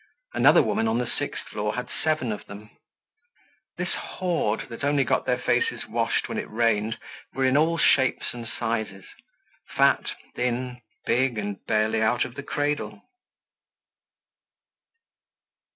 Another 0.33 0.63
woman 0.63 0.87
on 0.87 0.97
the 0.97 1.05
sixth 1.05 1.43
floor 1.43 1.75
had 1.75 1.87
seven 2.03 2.31
of 2.31 2.47
them. 2.47 2.71
This 3.77 3.93
hoard 3.93 4.61
that 4.69 4.83
only 4.83 5.03
got 5.03 5.25
their 5.27 5.37
faces 5.37 5.85
washed 5.87 6.27
when 6.27 6.39
it 6.39 6.49
rained 6.49 6.97
were 7.35 7.45
in 7.45 7.55
all 7.55 7.77
shapes 7.77 8.33
and 8.33 8.47
sizes, 8.47 9.05
fat, 9.67 10.15
thin, 10.33 10.81
big 11.05 11.37
and 11.37 11.63
barely 11.67 12.01
out 12.01 12.25
of 12.25 12.33
the 12.33 12.41
cradle. 12.41 13.03